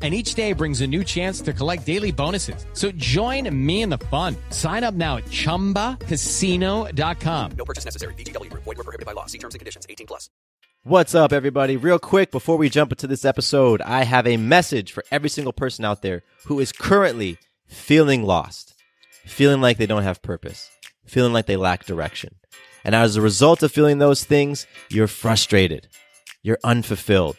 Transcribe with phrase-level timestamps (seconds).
[0.00, 2.64] and each day brings a new chance to collect daily bonuses.
[2.74, 4.36] So join me in the fun.
[4.50, 7.50] Sign up now at ChumbaCasino.com.
[7.58, 8.14] No purchase necessary.
[8.14, 8.62] VGW Group.
[8.62, 9.26] Void were prohibited by law.
[9.26, 9.84] See terms and conditions.
[9.90, 10.30] 18 plus.
[10.84, 11.76] What's up, everybody?
[11.76, 15.52] Real quick, before we jump into this episode, I have a message for every single
[15.52, 18.74] person out there who is currently feeling lost,
[19.26, 20.70] feeling like they don't have purpose,
[21.04, 22.36] feeling like they lack direction.
[22.84, 25.88] And as a result of feeling those things, you're frustrated.
[26.42, 27.36] You're unfulfilled.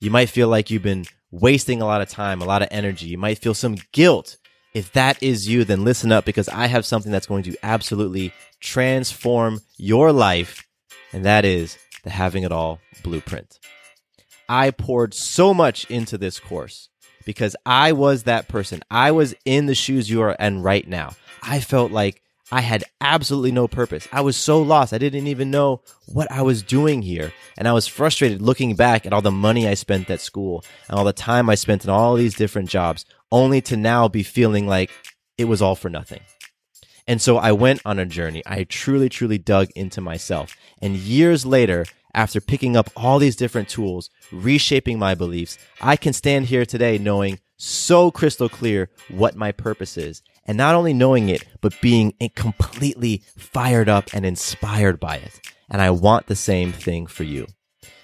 [0.00, 1.06] You might feel like you've been
[1.40, 3.06] wasting a lot of time, a lot of energy.
[3.06, 4.36] You might feel some guilt.
[4.72, 8.32] If that is you, then listen up because I have something that's going to absolutely
[8.60, 10.66] transform your life.
[11.12, 13.58] And that is the Having It All Blueprint.
[14.48, 16.88] I poured so much into this course
[17.24, 18.82] because I was that person.
[18.90, 21.14] I was in the shoes you are in right now.
[21.42, 22.22] I felt like
[22.52, 24.06] I had absolutely no purpose.
[24.12, 24.92] I was so lost.
[24.92, 27.32] I didn't even know what I was doing here.
[27.56, 30.98] And I was frustrated looking back at all the money I spent at school and
[30.98, 34.66] all the time I spent in all these different jobs, only to now be feeling
[34.66, 34.90] like
[35.38, 36.20] it was all for nothing.
[37.06, 38.42] And so I went on a journey.
[38.46, 40.54] I truly, truly dug into myself.
[40.80, 46.12] And years later, after picking up all these different tools, reshaping my beliefs, I can
[46.12, 50.22] stand here today knowing so crystal clear what my purpose is.
[50.46, 55.40] And not only knowing it, but being completely fired up and inspired by it.
[55.70, 57.46] And I want the same thing for you.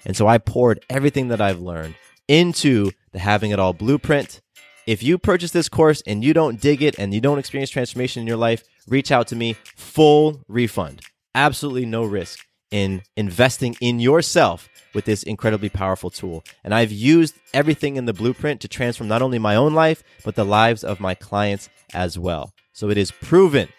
[0.05, 1.95] And so I poured everything that I've learned
[2.27, 4.41] into the Having It All blueprint.
[4.87, 8.21] If you purchase this course and you don't dig it and you don't experience transformation
[8.21, 9.55] in your life, reach out to me.
[9.75, 11.01] Full refund.
[11.35, 12.39] Absolutely no risk
[12.71, 16.43] in investing in yourself with this incredibly powerful tool.
[16.63, 20.35] And I've used everything in the blueprint to transform not only my own life, but
[20.35, 22.53] the lives of my clients as well.
[22.73, 23.69] So it is proven.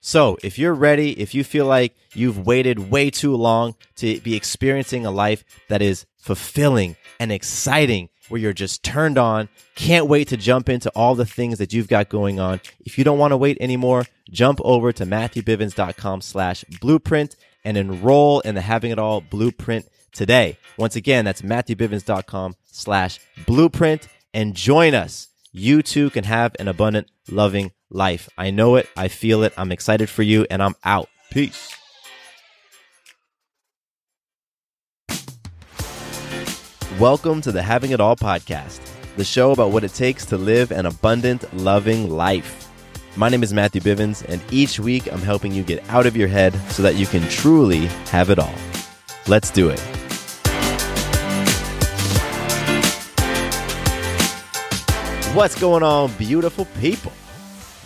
[0.00, 4.34] So if you're ready, if you feel like you've waited way too long to be
[4.34, 10.28] experiencing a life that is fulfilling and exciting, where you're just turned on, can't wait
[10.28, 12.60] to jump into all the things that you've got going on.
[12.86, 18.40] If you don't want to wait anymore, jump over to matthewbivens.com slash blueprint and enroll
[18.40, 20.58] in the Having It All blueprint today.
[20.76, 25.28] Once again, that's matthewbivens.com slash blueprint and join us.
[25.52, 28.28] You too can have an abundant, loving life.
[28.38, 28.88] I know it.
[28.96, 29.52] I feel it.
[29.56, 31.08] I'm excited for you and I'm out.
[31.30, 31.74] Peace.
[36.98, 38.80] Welcome to the Having It All podcast,
[39.16, 42.69] the show about what it takes to live an abundant, loving life.
[43.16, 46.28] My name is Matthew Bivens, and each week I'm helping you get out of your
[46.28, 48.54] head so that you can truly have it all.
[49.26, 49.80] Let's do it.
[55.34, 57.10] What's going on, beautiful people?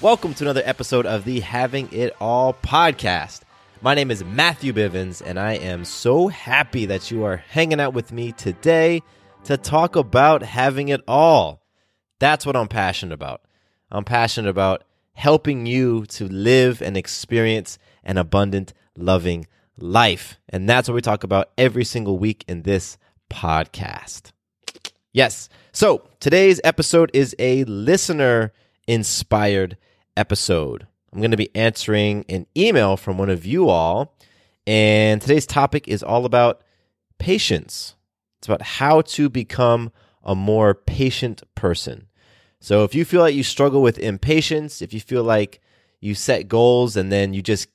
[0.02, 3.40] Welcome to another episode of the Having It All podcast.
[3.80, 7.94] My name is Matthew Bivens, and I am so happy that you are hanging out
[7.94, 9.00] with me today
[9.44, 11.62] to talk about having it all.
[12.18, 13.40] That's what I'm passionate about.
[13.90, 19.46] I'm passionate about helping you to live and experience an abundant, loving
[19.78, 20.38] life.
[20.48, 22.98] And that's what we talk about every single week in this
[23.30, 24.32] podcast.
[25.12, 25.48] Yes.
[25.72, 28.52] So today's episode is a listener
[28.86, 29.76] inspired
[30.16, 30.86] episode.
[31.12, 34.16] I'm going to be answering an email from one of you all.
[34.66, 36.62] And today's topic is all about
[37.18, 37.94] patience.
[38.38, 42.08] It's about how to become a more patient person.
[42.64, 45.60] So if you feel like you struggle with impatience, if you feel like
[46.00, 47.68] you set goals and then you just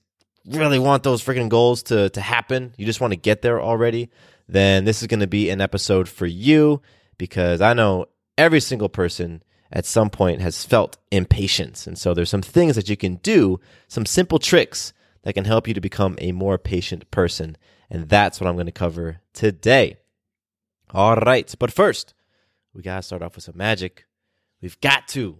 [0.47, 4.09] really want those freaking goals to, to happen, you just want to get there already,
[4.47, 6.81] then this is going to be an episode for you
[7.19, 11.85] because I know every single person at some point has felt impatience.
[11.85, 15.67] And so there's some things that you can do, some simple tricks that can help
[15.67, 17.57] you to become a more patient person.
[17.91, 19.97] And that's what I'm going to cover today.
[20.95, 21.53] All right.
[21.59, 22.15] But first,
[22.73, 24.05] we got to start off with some magic.
[24.61, 25.37] We've got to,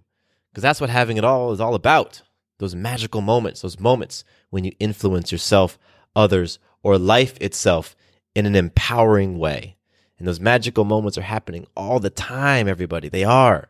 [0.50, 2.22] because that's what having it all is all about.
[2.58, 5.78] Those magical moments, those moments when you influence yourself,
[6.16, 7.96] others, or life itself
[8.36, 9.78] in an empowering way.
[10.18, 13.08] And those magical moments are happening all the time, everybody.
[13.08, 13.70] They are.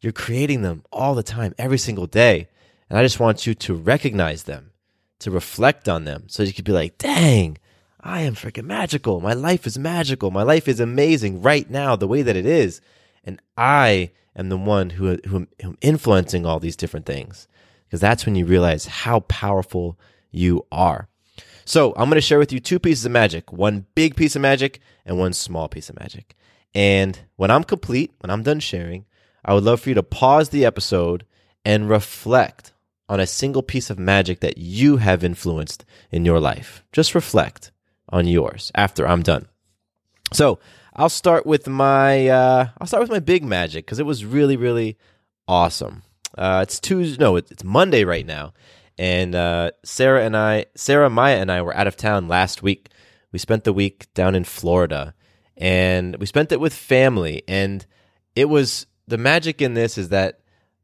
[0.00, 2.48] You're creating them all the time, every single day.
[2.90, 4.72] And I just want you to recognize them,
[5.20, 7.58] to reflect on them, so you could be like, dang,
[8.00, 9.20] I am freaking magical.
[9.20, 10.30] My life is magical.
[10.30, 12.80] My life is amazing right now, the way that it is.
[13.24, 17.48] And I am the one who, who, who am influencing all these different things.
[17.86, 19.98] Because that's when you realize how powerful
[20.30, 21.08] you are.
[21.64, 24.42] So I'm going to share with you two pieces of magic one big piece of
[24.42, 26.34] magic and one small piece of magic.
[26.74, 29.06] And when I'm complete, when I'm done sharing,
[29.44, 31.24] I would love for you to pause the episode
[31.64, 32.72] and reflect
[33.08, 36.82] on a single piece of magic that you have influenced in your life.
[36.92, 37.70] Just reflect
[38.08, 39.46] on yours after I'm done.
[40.32, 40.58] So
[40.96, 44.56] I'll start with my uh, I'll start with my big magic because it was really
[44.56, 44.96] really
[45.48, 46.02] awesome.
[46.36, 48.52] Uh, it's Tuesday, no, it's Monday right now,
[48.98, 52.90] and uh, Sarah and I, Sarah, Maya, and I were out of town last week.
[53.32, 55.14] We spent the week down in Florida,
[55.56, 57.42] and we spent it with family.
[57.48, 57.84] And
[58.36, 60.40] it was the magic in this is that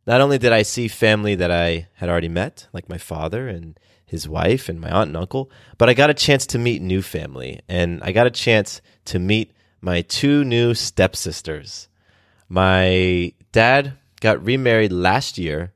[0.07, 3.79] not only did I see family that I had already met, like my father and
[4.05, 7.03] his wife and my aunt and uncle, but I got a chance to meet new
[7.03, 11.89] family, and I got a chance to meet my two new stepsisters.
[12.49, 15.73] My dad got remarried last year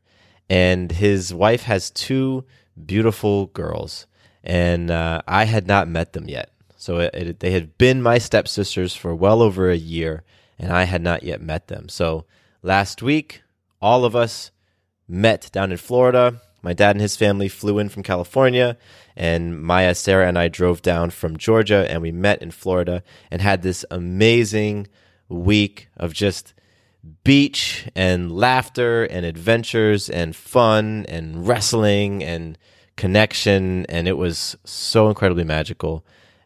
[0.49, 2.45] and his wife has two
[2.87, 4.07] beautiful girls,
[4.43, 6.51] and uh, I had not met them yet.
[6.77, 10.23] So it, it, they had been my stepsisters for well over a year,
[10.59, 11.89] and I had not yet met them.
[11.89, 12.27] So
[12.63, 13.43] last week,
[13.81, 14.51] all of us
[15.09, 16.41] met down in Florida.
[16.65, 18.79] My dad and his family flew in from California,
[19.15, 23.43] and Maya, Sarah, and I drove down from Georgia, and we met in Florida and
[23.43, 24.87] had this amazing
[25.29, 26.55] week of just
[27.23, 32.57] beach and laughter and adventures and fun and wrestling and
[32.97, 36.03] connection and it was so incredibly magical.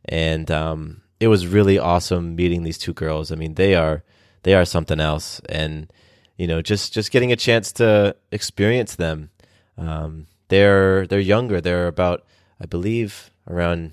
[0.06, 3.30] And um, it was really awesome meeting these two girls.
[3.30, 4.02] I mean they are
[4.42, 5.40] they are something else.
[5.48, 5.92] And
[6.36, 9.30] you know just just getting a chance to experience them
[9.78, 11.60] um, they're they're younger.
[11.60, 12.24] They're about
[12.60, 13.92] i believe around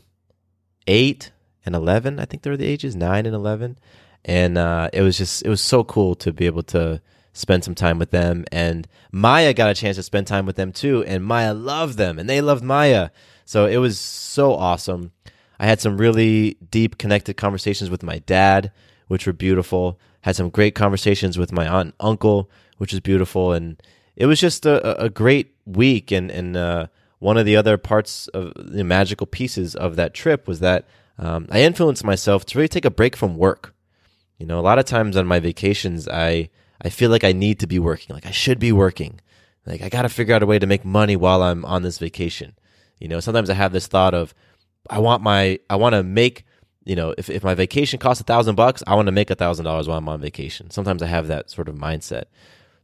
[0.88, 1.32] 8
[1.68, 3.78] and 11 i think they're the ages 9 and 11
[4.26, 7.00] and uh, it was just it was so cool to be able to
[7.36, 8.46] spend some time with them.
[8.52, 11.04] And maya got a chance to spend time with them too.
[11.04, 13.10] And maya loved them and they loved maya.
[13.46, 15.12] So it was so awesome.
[15.60, 18.72] I had some really deep connected conversations with my dad
[19.08, 20.00] which were beautiful.
[20.22, 23.54] Had some great conversations with my aunt and uncle which was beautiful.
[23.54, 23.82] And
[24.16, 26.88] it was just a, a great week and and uh,
[27.20, 30.86] one of the other parts of the magical pieces of that trip was that
[31.18, 33.76] um, i influenced myself to really take a break from work
[34.38, 36.50] you know, a lot of times on my vacations, I
[36.82, 39.22] I feel like I need to be working, like I should be working.
[39.66, 41.98] Like I got to figure out a way to make money while I'm on this
[41.98, 42.56] vacation.
[43.00, 44.34] You know, sometimes I have this thought of
[44.90, 46.46] I want my I want to make
[46.84, 49.36] you know if, if my vacation costs a thousand bucks i want to make a
[49.36, 52.26] thousand dollars while i'm on vacation sometimes i have that sort of mindset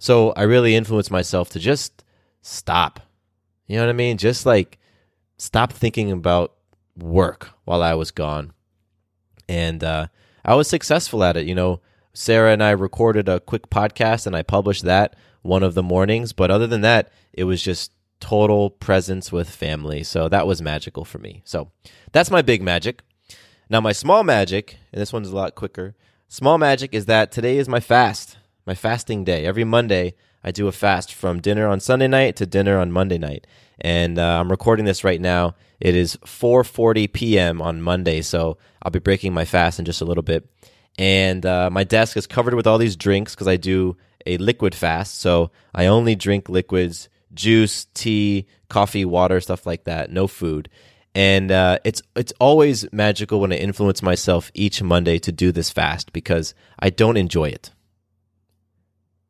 [0.02, 2.04] so i really influenced myself to just
[2.42, 3.00] stop
[3.68, 4.80] you know what i mean just like
[5.38, 6.54] stop thinking about
[6.98, 8.52] work while i was gone
[9.52, 10.08] and uh,
[10.46, 11.46] I was successful at it.
[11.46, 11.82] You know,
[12.14, 16.34] Sarah and I recorded a quick podcast and I published that one of the mornings.
[16.34, 20.04] But other than that, it was just total presence with family.
[20.04, 21.42] So that was magical for me.
[21.46, 21.72] So
[22.12, 23.02] that's my big magic.
[23.70, 25.96] Now, my small magic, and this one's a lot quicker.
[26.28, 29.46] Small magic is that today is my fast, my fasting day.
[29.46, 30.14] Every Monday,
[30.44, 33.48] I do a fast from dinner on Sunday night to dinner on Monday night.
[33.80, 35.56] And uh, I'm recording this right now.
[35.80, 37.62] It is 4:40 p.m.
[37.62, 40.48] on Monday, so I'll be breaking my fast in just a little bit.
[40.98, 44.76] And uh, my desk is covered with all these drinks because I do a liquid
[44.76, 45.20] fast.
[45.20, 50.12] So I only drink liquids, juice, tea, coffee, water, stuff like that.
[50.12, 50.70] No food.
[51.14, 55.70] And uh, it's it's always magical when I influence myself each Monday to do this
[55.70, 57.72] fast because I don't enjoy it.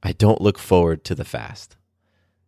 [0.03, 1.77] I don't look forward to the fast.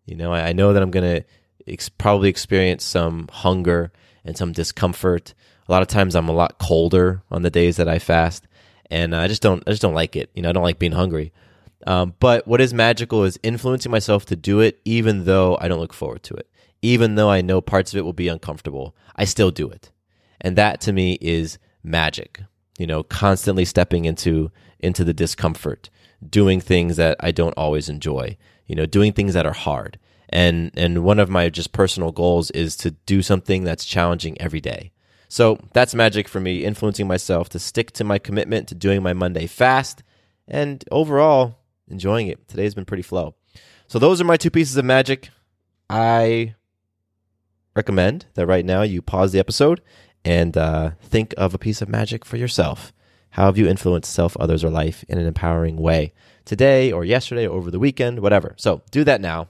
[0.05, 1.25] You know, I, I know that I'm going to
[1.67, 3.91] ex- probably experience some hunger
[4.25, 5.33] and some discomfort.
[5.67, 8.47] A lot of times I'm a lot colder on the days that I fast,
[8.89, 10.29] and I just don't I just don't like it.
[10.33, 11.31] You know, I don't like being hungry.
[11.85, 15.79] Um, but what is magical is influencing myself to do it, even though I don't
[15.79, 16.49] look forward to it.
[16.81, 19.91] Even though I know parts of it will be uncomfortable, I still do it,
[20.41, 22.41] and that to me is magic.
[22.77, 25.89] You know, constantly stepping into into the discomfort,
[26.29, 28.37] doing things that I don't always enjoy.
[28.65, 29.99] You know, doing things that are hard
[30.33, 34.59] and and one of my just personal goals is to do something that's challenging every
[34.59, 34.91] day.
[35.29, 39.13] So that's magic for me, influencing myself to stick to my commitment to doing my
[39.13, 40.03] Monday fast
[40.47, 42.47] and overall enjoying it.
[42.47, 43.35] Today's been pretty flow.
[43.87, 45.29] So those are my two pieces of magic.
[45.87, 46.55] I
[47.75, 49.81] recommend that right now you pause the episode
[50.25, 52.91] and uh, think of a piece of magic for yourself.
[53.33, 56.13] How have you influenced self, others, or life in an empowering way
[56.45, 58.53] today or yesterday or over the weekend, whatever?
[58.57, 59.49] So do that now.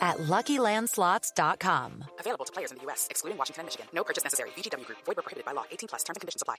[0.00, 2.04] at LuckyLandSlots.com.
[2.20, 3.86] Available to players in the U.S., excluding Washington and Michigan.
[3.92, 4.50] No purchase necessary.
[4.56, 4.98] VGW Group.
[5.04, 5.64] Void where prohibited by law.
[5.70, 6.02] 18 plus.
[6.04, 6.56] Terms and conditions apply.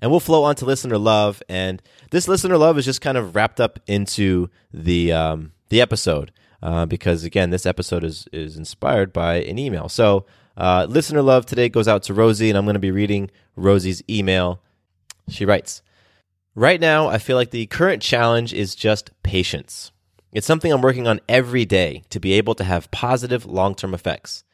[0.00, 1.42] and we'll flow on to listener love.
[1.48, 1.80] And
[2.10, 6.32] this listener love is just kind of wrapped up into the um, the episode
[6.62, 9.88] uh, because again, this episode is is inspired by an email.
[9.88, 13.30] So uh, listener love today goes out to Rosie, and I'm going to be reading
[13.56, 14.60] Rosie's email.
[15.28, 15.82] She writes,
[16.54, 19.91] "Right now, I feel like the current challenge is just patience.
[20.32, 23.94] It's something I'm working on every day to be able to have positive long term
[23.94, 24.44] effects."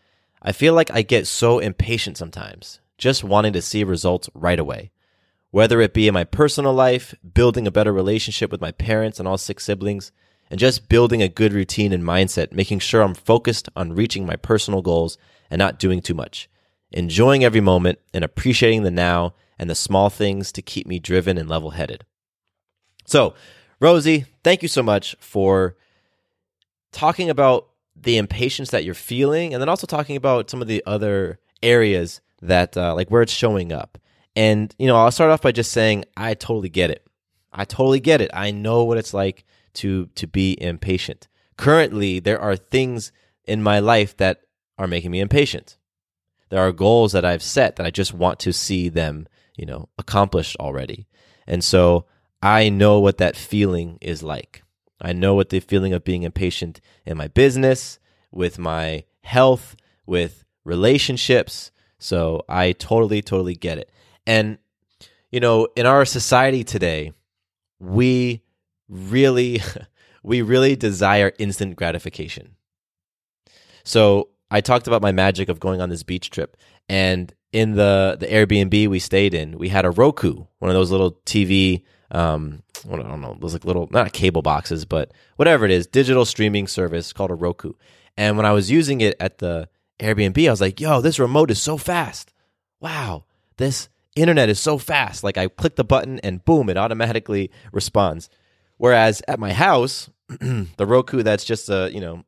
[0.42, 4.90] I feel like I get so impatient sometimes, just wanting to see results right away.
[5.50, 9.26] Whether it be in my personal life, building a better relationship with my parents and
[9.26, 10.12] all six siblings,
[10.50, 14.37] and just building a good routine and mindset, making sure I'm focused on reaching my
[14.37, 15.18] personal goals
[15.50, 16.49] and not doing too much.
[16.90, 21.37] Enjoying every moment and appreciating the now and the small things to keep me driven
[21.37, 22.04] and level headed.
[23.04, 23.35] So,
[23.80, 25.76] Rosie, thank you so much for
[26.90, 30.82] talking about the impatience that you're feeling and then also talking about some of the
[30.87, 33.99] other areas that uh, like where it's showing up.
[34.37, 37.06] And you know i'll start off by just saying i totally get it.
[37.52, 38.30] I totally get it.
[38.32, 39.44] I know what it's like
[39.75, 41.28] to to be impatient.
[41.56, 43.11] Currently there are things
[43.44, 44.42] in my life that
[44.76, 45.76] are making me impatient.
[46.50, 49.88] There are goals that i've set that i just want to see them you know
[49.99, 51.08] accomplished already.
[51.47, 52.06] And so
[52.42, 54.62] i know what that feeling is like
[55.00, 57.99] I know what the feeling of being impatient in my business,
[58.30, 59.76] with my health,
[60.07, 61.71] with relationships.
[61.99, 63.90] So I totally, totally get it.
[64.26, 64.59] And,
[65.30, 67.12] you know, in our society today,
[67.78, 68.42] we
[68.88, 69.61] really,
[70.23, 72.57] we really desire instant gratification.
[73.85, 76.57] So I talked about my magic of going on this beach trip.
[76.88, 80.90] And in the, the Airbnb we stayed in, we had a Roku, one of those
[80.90, 85.71] little TV um, I don't know, those like little not cable boxes, but whatever it
[85.71, 87.73] is, digital streaming service called a Roku.
[88.17, 89.69] And when I was using it at the
[90.00, 92.33] Airbnb, I was like, "Yo, this remote is so fast!
[92.81, 93.25] Wow,
[93.57, 98.31] this internet is so fast!" Like I click the button and boom, it automatically responds.
[98.77, 102.25] Whereas at my house, the Roku that's just a you know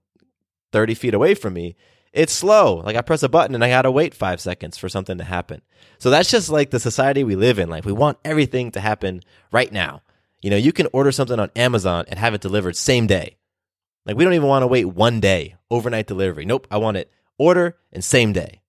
[0.72, 1.76] thirty feet away from me,
[2.12, 2.76] it's slow.
[2.76, 5.62] Like I press a button and I gotta wait five seconds for something to happen.
[5.98, 7.68] So that's just like the society we live in.
[7.68, 10.02] Like we want everything to happen right now.
[10.42, 13.36] You know, you can order something on Amazon and have it delivered same day.
[14.06, 16.44] Like we don't even want to wait one day, overnight delivery.
[16.44, 18.62] Nope, I want it order and same day.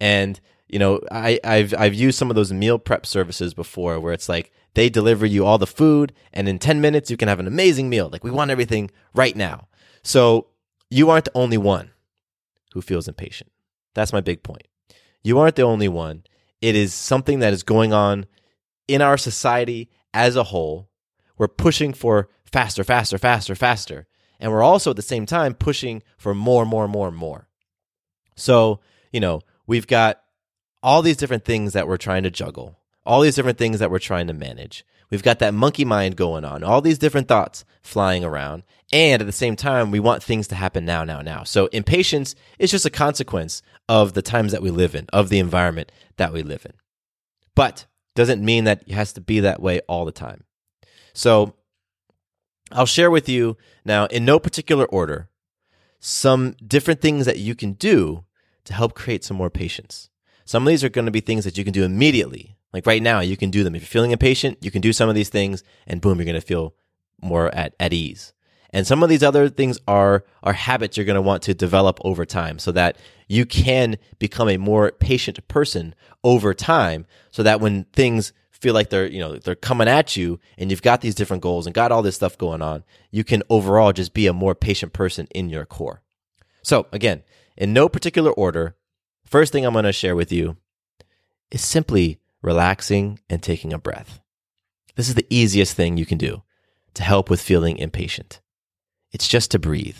[0.00, 4.12] And you know, I, I've I've used some of those meal prep services before where
[4.12, 7.40] it's like they deliver you all the food and in 10 minutes you can have
[7.40, 8.08] an amazing meal.
[8.10, 9.68] Like we want everything right now.
[10.02, 10.48] So
[10.90, 11.90] you aren't the only one
[12.74, 13.50] who feels impatient.
[13.94, 14.68] That's my big point.
[15.22, 16.24] You aren't the only one.
[16.60, 18.26] It is something that is going on
[18.86, 20.90] in our society as a whole.
[21.38, 24.06] We're pushing for faster, faster, faster, faster.
[24.38, 27.48] And we're also at the same time pushing for more, more, more, more.
[28.36, 28.80] So,
[29.12, 30.20] you know, we've got
[30.82, 33.98] all these different things that we're trying to juggle, all these different things that we're
[33.98, 34.84] trying to manage.
[35.14, 38.64] We've got that monkey mind going on, all these different thoughts flying around.
[38.92, 41.44] And at the same time, we want things to happen now, now, now.
[41.44, 45.38] So impatience is just a consequence of the times that we live in, of the
[45.38, 46.72] environment that we live in.
[47.54, 50.42] But doesn't mean that it has to be that way all the time.
[51.12, 51.54] So
[52.72, 55.28] I'll share with you now, in no particular order,
[56.00, 58.24] some different things that you can do
[58.64, 60.10] to help create some more patience.
[60.44, 63.02] Some of these are going to be things that you can do immediately like right
[63.02, 63.76] now, you can do them.
[63.76, 66.34] If you're feeling impatient, you can do some of these things and boom, you're going
[66.34, 66.74] to feel
[67.22, 68.32] more at, at ease.
[68.70, 72.00] And some of these other things are, are habits you're going to want to develop
[72.04, 72.96] over time so that
[73.28, 78.90] you can become a more patient person over time so that when things feel like
[78.90, 81.92] they're, you know, they're coming at you and you've got these different goals and got
[81.92, 85.48] all this stuff going on, you can overall just be a more patient person in
[85.48, 86.02] your core.
[86.64, 87.22] So again,
[87.56, 88.74] in no particular order,
[89.24, 90.56] first thing I'm going to share with you
[91.52, 94.20] is simply relaxing and taking a breath.
[94.96, 96.42] This is the easiest thing you can do
[96.92, 98.40] to help with feeling impatient.
[99.10, 99.98] It's just to breathe.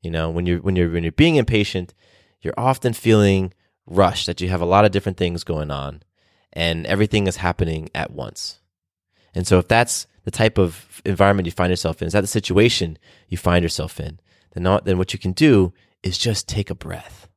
[0.00, 1.94] You know, when you're when you're when you're being impatient,
[2.40, 3.52] you're often feeling
[3.86, 6.02] rushed that you have a lot of different things going on
[6.52, 8.60] and everything is happening at once.
[9.34, 12.26] And so if that's the type of environment you find yourself in, is that the
[12.26, 14.20] situation you find yourself in,
[14.52, 17.28] then not, then what you can do is just take a breath.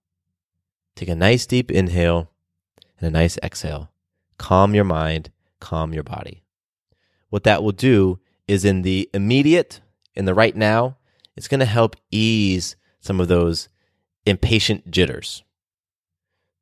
[0.95, 2.31] Take a nice deep inhale
[2.99, 3.89] and a nice exhale.
[4.37, 6.43] Calm your mind, calm your body.
[7.29, 9.81] What that will do is in the immediate,
[10.15, 10.97] in the right now,
[11.35, 13.69] it's going to help ease some of those
[14.25, 15.43] impatient jitters.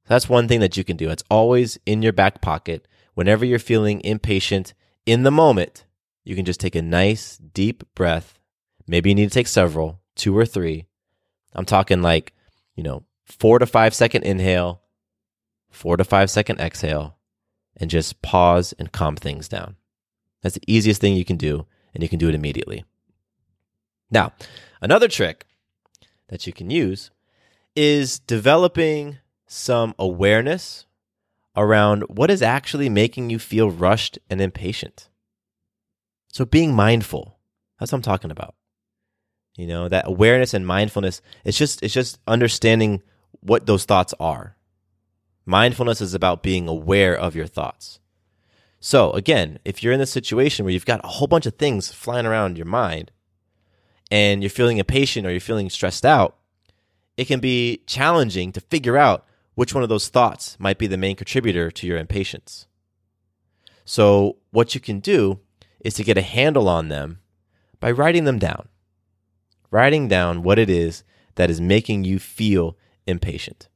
[0.07, 1.09] That's one thing that you can do.
[1.09, 2.87] It's always in your back pocket.
[3.13, 4.73] Whenever you're feeling impatient
[5.05, 5.85] in the moment,
[6.23, 8.39] you can just take a nice deep breath.
[8.87, 10.87] Maybe you need to take several, two or three.
[11.53, 12.33] I'm talking like,
[12.75, 14.81] you know, four to five second inhale,
[15.73, 17.17] four to five second exhale,
[17.75, 19.75] and just pause and calm things down.
[20.41, 22.85] That's the easiest thing you can do, and you can do it immediately.
[24.11, 24.33] Now,
[24.81, 25.45] another trick
[26.29, 27.11] that you can use
[27.75, 30.85] is developing some awareness
[31.55, 35.09] around what is actually making you feel rushed and impatient.
[36.31, 37.37] So being mindful,
[37.79, 38.55] that's what I'm talking about.
[39.55, 43.03] You know, that awareness and mindfulness, it's just it's just understanding
[43.41, 44.57] what those thoughts are.
[45.45, 47.99] Mindfulness is about being aware of your thoughts.
[48.79, 51.91] So, again, if you're in this situation where you've got a whole bunch of things
[51.91, 53.11] flying around your mind
[54.11, 56.37] and you're feeling impatient or you're feeling stressed out,
[57.15, 60.97] it can be challenging to figure out which one of those thoughts might be the
[60.97, 62.67] main contributor to your impatience.
[63.85, 65.39] So, what you can do
[65.79, 67.19] is to get a handle on them
[67.79, 68.69] by writing them down.
[69.71, 71.03] Writing down what it is
[71.35, 73.67] that is making you feel impatient.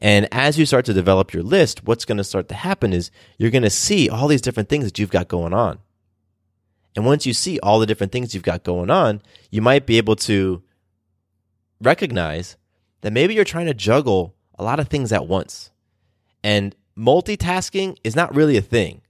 [0.00, 3.10] And as you start to develop your list, what's going to start to happen is
[3.36, 5.80] you're going to see all these different things that you've got going on.
[6.94, 9.98] And once you see all the different things you've got going on, you might be
[9.98, 10.62] able to
[11.80, 12.56] recognize
[13.00, 15.70] that maybe you're trying to juggle a lot of things at once.
[16.42, 19.02] And multitasking is not really a thing.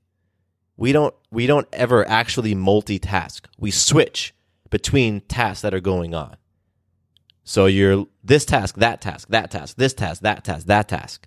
[0.77, 3.47] We don't we don't ever actually multitask.
[3.59, 4.35] We switch
[4.71, 6.37] between tasks that are going on.
[7.49, 11.27] So you're this task, that task, that task, this task, that task, that task,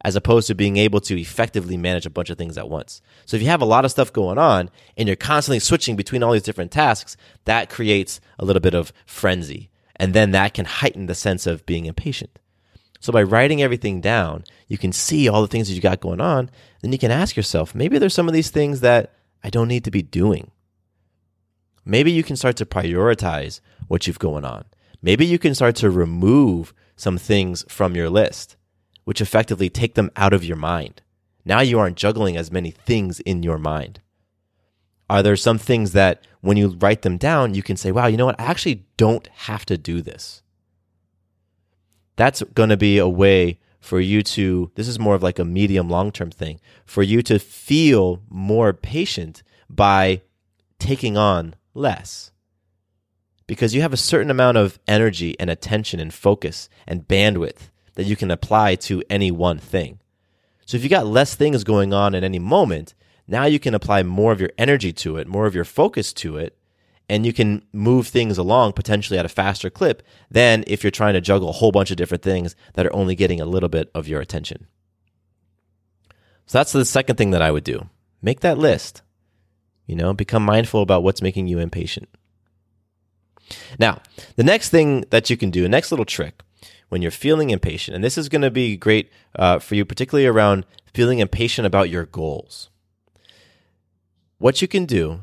[0.00, 3.02] as opposed to being able to effectively manage a bunch of things at once.
[3.26, 6.22] So if you have a lot of stuff going on and you're constantly switching between
[6.22, 9.68] all these different tasks, that creates a little bit of frenzy.
[9.96, 12.38] And then that can heighten the sense of being impatient.
[12.98, 16.22] So by writing everything down, you can see all the things that you got going
[16.22, 16.48] on.
[16.80, 19.12] Then you can ask yourself, maybe there's some of these things that
[19.44, 20.50] I don't need to be doing.
[21.84, 24.64] Maybe you can start to prioritize what you've going on.
[25.02, 28.56] Maybe you can start to remove some things from your list,
[29.04, 31.02] which effectively take them out of your mind.
[31.44, 34.00] Now you aren't juggling as many things in your mind.
[35.08, 38.16] Are there some things that when you write them down, you can say, wow, you
[38.16, 38.38] know what?
[38.38, 40.42] I actually don't have to do this
[42.18, 45.44] that's going to be a way for you to, this is more of like a
[45.44, 50.20] medium long term thing, for you to feel more patient by
[50.78, 52.32] taking on less.
[53.48, 58.04] Because you have a certain amount of energy and attention and focus and bandwidth that
[58.04, 59.98] you can apply to any one thing.
[60.66, 62.94] So if you got less things going on at any moment,
[63.26, 66.36] now you can apply more of your energy to it, more of your focus to
[66.36, 66.56] it,
[67.08, 71.14] and you can move things along potentially at a faster clip than if you're trying
[71.14, 73.90] to juggle a whole bunch of different things that are only getting a little bit
[73.94, 74.66] of your attention.
[76.46, 77.88] So that's the second thing that I would do.
[78.20, 79.02] Make that list.
[79.86, 82.08] You know, become mindful about what's making you impatient.
[83.78, 84.00] Now,
[84.36, 86.42] the next thing that you can do, next little trick
[86.88, 90.26] when you're feeling impatient, and this is going to be great uh, for you, particularly
[90.26, 92.70] around feeling impatient about your goals.
[94.38, 95.20] What you can do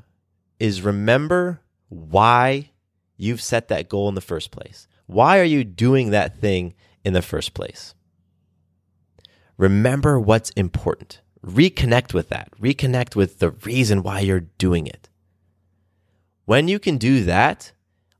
[0.59, 2.71] is remember why
[3.17, 4.87] you've set that goal in the first place.
[5.07, 7.93] Why are you doing that thing in the first place?
[9.57, 11.21] Remember what's important.
[11.45, 12.49] Reconnect with that.
[12.59, 15.09] Reconnect with the reason why you're doing it.
[16.45, 17.71] When you can do that,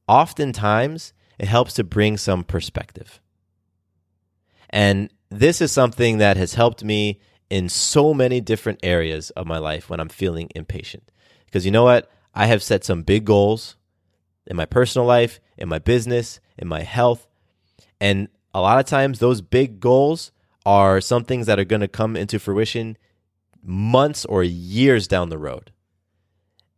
[0.07, 3.19] oftentimes it helps to bring some perspective.
[4.69, 9.57] And this is something that has helped me in so many different areas of my
[9.57, 11.11] life when I'm feeling impatient.
[11.45, 12.09] Because you know what?
[12.33, 13.75] I have set some big goals
[14.45, 17.27] in my personal life, in my business, in my health.
[17.99, 20.31] And a lot of times, those big goals
[20.65, 22.97] are some things that are going to come into fruition
[23.63, 25.71] months or years down the road.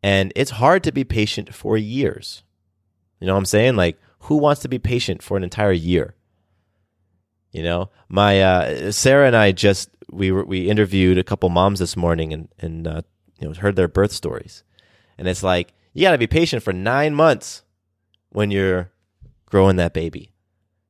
[0.04, 2.44] And it's hard to be patient for years.
[3.20, 3.76] You know what I'm saying?
[3.76, 6.16] Like, who wants to be patient for an entire year?
[7.52, 11.80] You know, my uh, Sarah and I just we were, we interviewed a couple moms
[11.80, 13.02] this morning and and uh,
[13.40, 14.64] you know heard their birth stories,
[15.18, 17.64] and it's like you got to be patient for nine months
[18.30, 18.92] when you're
[19.46, 20.32] growing that baby.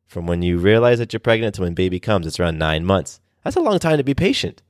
[0.07, 3.19] From when you realize that you're pregnant to when baby comes, it's around nine months.
[3.43, 4.61] That's a long time to be patient,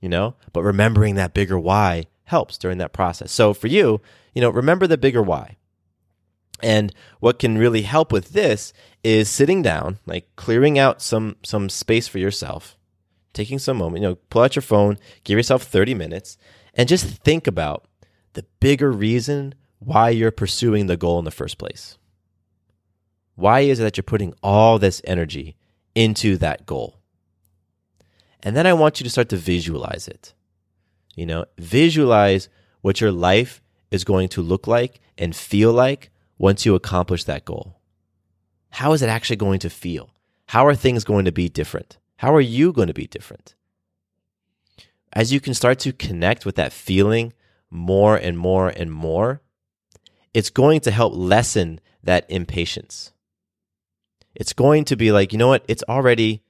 [0.00, 0.34] you know.
[0.52, 3.32] But remembering that bigger why helps during that process.
[3.32, 4.00] So for you,
[4.34, 5.56] you know, remember the bigger why.
[6.62, 8.72] And what can really help with this
[9.04, 12.76] is sitting down, like clearing out some some space for yourself,
[13.32, 16.36] taking some moment, you know, pull out your phone, give yourself 30 minutes,
[16.74, 17.86] and just think about
[18.32, 21.96] the bigger reason why you're pursuing the goal in the first place.
[23.36, 25.56] Why is it that you're putting all this energy
[25.94, 26.96] into that goal?
[28.42, 30.34] And then I want you to start to visualize it.
[31.14, 32.48] You know, visualize
[32.80, 37.44] what your life is going to look like and feel like once you accomplish that
[37.44, 37.80] goal?
[38.70, 40.10] How is it actually going to feel?
[40.46, 41.98] How are things going to be different?
[42.16, 43.54] How are you going to be different?
[45.12, 47.32] As you can start to connect with that feeling
[47.70, 49.42] more and more and more,
[50.32, 53.12] it's going to help lessen that impatience.
[54.34, 55.64] It's going to be like, you know what?
[55.66, 56.42] It's already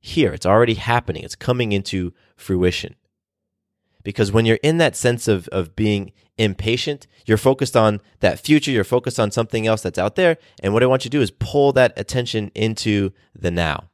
[0.00, 0.32] here.
[0.32, 1.22] It's already happening.
[1.22, 2.96] It's coming into fruition.
[4.02, 8.70] Because when you're in that sense of, of being impatient, you're focused on that future,
[8.70, 10.38] you're focused on something else that's out there.
[10.62, 13.90] And what I want you to do is pull that attention into the now.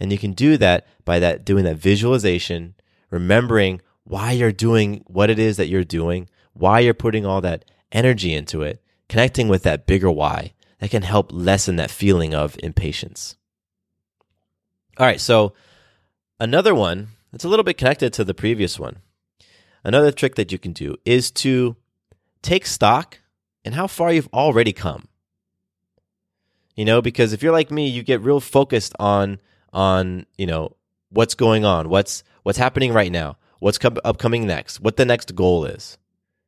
[0.00, 2.74] And you can do that by that doing that visualization,
[3.10, 7.64] remembering why you're doing what it is that you're doing, why you're putting all that
[7.92, 12.56] energy into it, connecting with that bigger why that can help lessen that feeling of
[12.62, 13.36] impatience.
[14.98, 15.54] All right, so
[16.40, 18.96] another one that's a little bit connected to the previous one
[19.84, 21.76] Another trick that you can do is to
[22.40, 23.18] take stock
[23.64, 25.08] in how far you've already come.
[26.76, 29.40] You know, because if you're like me, you get real focused on
[29.72, 30.76] on, you know,
[31.10, 35.34] what's going on, what's what's happening right now, what's com- upcoming next, what the next
[35.34, 35.98] goal is.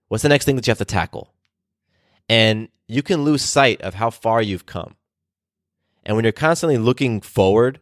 [0.08, 1.32] What's the next thing that you have to tackle?
[2.28, 4.96] And you can lose sight of how far you've come.
[6.04, 7.80] And when you're constantly looking forward,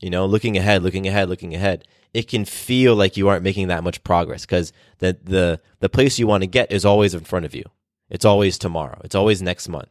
[0.00, 3.68] you know, looking ahead, looking ahead, looking ahead, it can feel like you aren't making
[3.68, 7.20] that much progress because the, the, the place you want to get is always in
[7.20, 7.64] front of you.
[8.08, 9.00] It's always tomorrow.
[9.04, 9.88] It's always next month.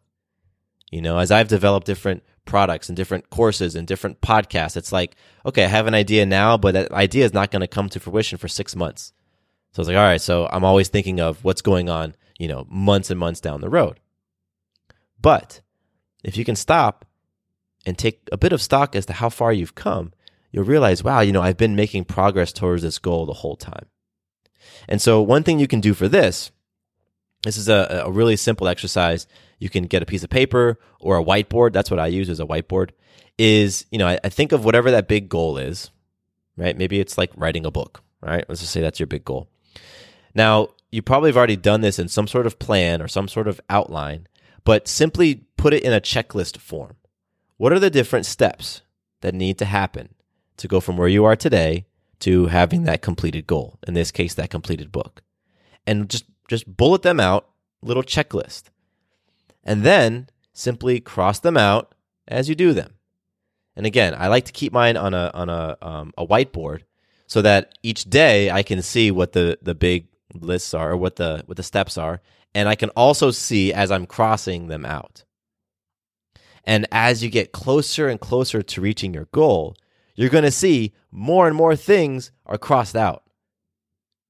[0.91, 5.15] You know, as I've developed different products and different courses and different podcasts, it's like,
[5.45, 7.99] okay, I have an idea now, but that idea is not going to come to
[7.99, 9.13] fruition for six months.
[9.71, 12.47] So I was like, all right, so I'm always thinking of what's going on, you
[12.47, 13.99] know, months and months down the road.
[15.21, 15.61] But
[16.23, 17.05] if you can stop
[17.85, 20.11] and take a bit of stock as to how far you've come,
[20.51, 23.85] you'll realize, wow, you know, I've been making progress towards this goal the whole time.
[24.87, 26.51] And so one thing you can do for this,
[27.43, 29.27] this is a, a really simple exercise.
[29.59, 31.73] You can get a piece of paper or a whiteboard.
[31.73, 32.91] That's what I use as a whiteboard
[33.37, 35.91] is, you know, I, I think of whatever that big goal is,
[36.57, 36.77] right?
[36.77, 38.43] Maybe it's like writing a book, right?
[38.49, 39.49] Let's just say that's your big goal.
[40.35, 43.47] Now, you probably have already done this in some sort of plan or some sort
[43.47, 44.27] of outline,
[44.65, 46.95] but simply put it in a checklist form.
[47.57, 48.81] What are the different steps
[49.21, 50.09] that need to happen
[50.59, 51.85] to go from where you are today
[52.19, 53.79] to having that completed goal.
[53.87, 55.23] In this case, that completed book.
[55.87, 57.49] And just, just bullet them out,
[57.81, 58.63] little checklist.
[59.63, 61.95] And then simply cross them out
[62.27, 62.93] as you do them.
[63.75, 66.81] And again, I like to keep mine on a, on a, um, a whiteboard
[67.27, 71.15] so that each day I can see what the, the big lists are or what
[71.15, 72.21] the, what the steps are.
[72.53, 75.23] And I can also see as I'm crossing them out.
[76.65, 79.75] And as you get closer and closer to reaching your goal,
[80.19, 83.23] you're going to see more and more things are crossed out.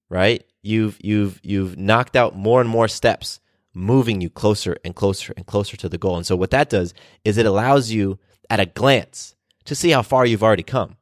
[0.07, 0.43] Right?
[0.61, 3.39] You've you've you've knocked out more and more steps,
[3.73, 6.15] moving you closer and closer and closer to the goal.
[6.15, 6.93] And so what that does
[7.25, 8.19] is it allows you
[8.51, 9.33] at a glance
[9.65, 10.97] to see how far you've already come.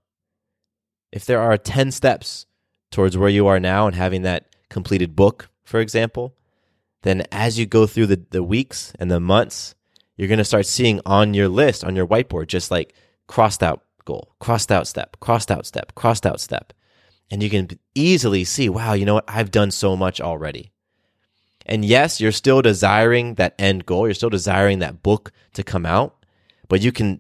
[1.12, 2.46] If there are 10 steps
[2.90, 6.34] towards where you are now and having that completed book, for example,
[7.04, 9.76] then as you go through the, the weeks and the months,
[10.16, 12.94] you're going to start seeing on your list, on your whiteboard, just like
[13.28, 16.74] crossed out goal, crossed out step, crossed out step, crossed out step.
[17.30, 19.26] And you can easily see, wow, you know what?
[19.28, 20.72] I've done so much already.
[21.66, 24.08] And yes, you're still desiring that end goal.
[24.08, 26.26] You're still desiring that book to come out,
[26.70, 27.20] but you can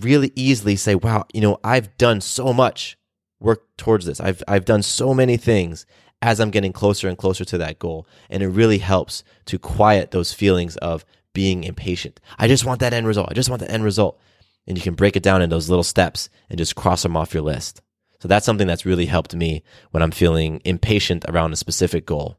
[0.00, 2.98] really easily say, wow, you know, I've done so much
[3.40, 4.20] work towards this.
[4.20, 5.86] I've, I've done so many things
[6.20, 8.06] as I'm getting closer and closer to that goal.
[8.28, 12.20] And it really helps to quiet those feelings of being impatient.
[12.38, 13.28] I just want that end result.
[13.30, 14.20] I just want that end result
[14.66, 17.34] and you can break it down in those little steps and just cross them off
[17.34, 17.80] your list.
[18.20, 22.38] So that's something that's really helped me when I'm feeling impatient around a specific goal.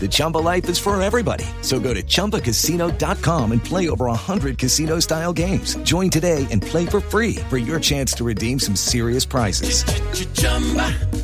[0.00, 1.44] The Chumba life is for everybody.
[1.62, 5.74] So go to ChumbaCasino.com and play over 100 casino-style games.
[5.78, 9.82] Join today and play for free for your chance to redeem some serious prizes.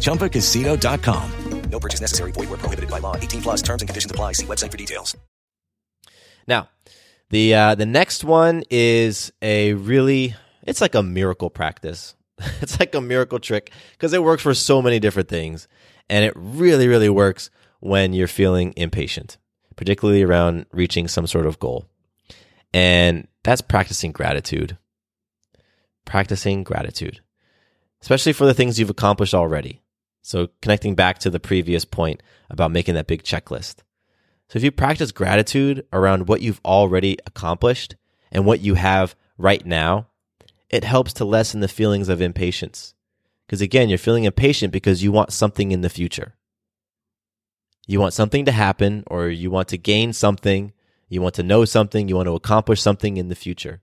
[0.01, 1.31] ChumbaCasino.com.
[1.71, 2.31] No purchase necessary.
[2.31, 3.17] Void were prohibited by law.
[3.17, 4.33] 18 plus terms and conditions apply.
[4.35, 5.17] See website for details.
[6.47, 6.69] Now,
[7.31, 12.15] the uh, the next one is a really it's like a miracle practice.
[12.61, 15.67] It's like a miracle trick because it works for so many different things,
[16.09, 17.51] and it really really works
[17.85, 19.37] when you're feeling impatient,
[19.77, 21.85] particularly around reaching some sort of goal.
[22.73, 24.79] And that's practicing gratitude.
[26.07, 27.21] Practicing gratitude,
[28.01, 29.83] especially for the things you've accomplished already.
[30.23, 33.77] So connecting back to the previous point about making that big checklist.
[34.49, 37.97] So if you practice gratitude around what you've already accomplished
[38.33, 40.09] and what you have right now,
[40.71, 42.95] it helps to lessen the feelings of impatience.
[43.47, 46.35] Because again, you're feeling impatient because you want something in the future.
[47.87, 50.73] You want something to happen or you want to gain something,
[51.09, 53.83] you want to know something, you want to accomplish something in the future.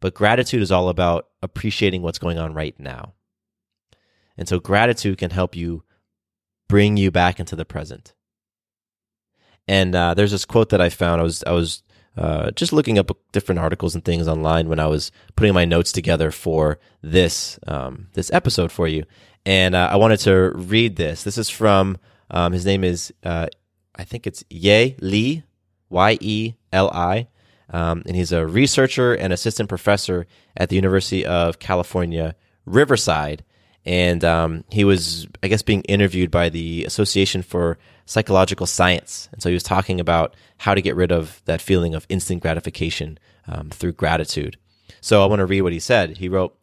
[0.00, 3.14] But gratitude is all about appreciating what's going on right now.
[4.36, 5.84] And so gratitude can help you
[6.68, 8.14] bring you back into the present.
[9.68, 11.20] And uh, there's this quote that I found.
[11.20, 11.82] I was I was
[12.16, 15.92] uh, just looking up different articles and things online when I was putting my notes
[15.92, 19.04] together for this um, this episode for you,
[19.44, 21.22] and uh, I wanted to read this.
[21.22, 21.98] This is from
[22.30, 23.46] um, his name is uh,
[23.94, 25.42] I think it's Ye Li
[25.88, 27.28] Y E L I,
[27.70, 33.44] um, and he's a researcher and assistant professor at the University of California Riverside.
[33.86, 39.28] And um, he was, I guess, being interviewed by the Association for Psychological Science.
[39.32, 42.42] And so he was talking about how to get rid of that feeling of instant
[42.42, 44.58] gratification um, through gratitude.
[45.00, 46.18] So I want to read what he said.
[46.18, 46.54] He wrote,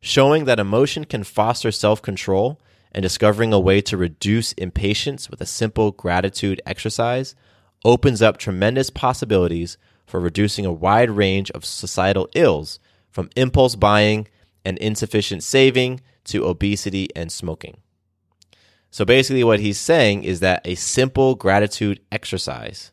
[0.00, 2.58] showing that emotion can foster self control
[2.94, 7.34] and discovering a way to reduce impatience with a simple gratitude exercise
[7.84, 9.76] opens up tremendous possibilities
[10.06, 12.78] for reducing a wide range of societal ills
[13.10, 14.28] from impulse buying
[14.64, 17.76] and insufficient saving to obesity and smoking.
[18.90, 22.92] So basically, what he's saying is that a simple gratitude exercise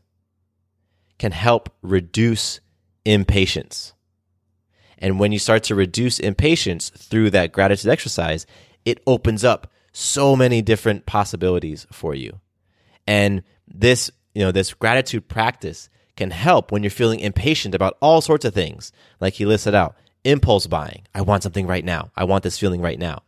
[1.20, 2.60] can help reduce
[3.06, 3.94] impatience.
[4.98, 8.48] And when you start to reduce impatience through that gratitude exercise,
[8.84, 12.40] it opens up so many different possibilities for you.
[13.08, 18.22] And this, you know, this gratitude practice can help when you're feeling impatient about all
[18.22, 21.04] sorts of things, like he listed out impulse buying.
[21.16, 22.12] I want something right now.
[22.16, 23.24] I want this feeling right now.